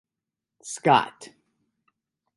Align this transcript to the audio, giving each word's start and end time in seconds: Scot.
Scot. 0.71 1.29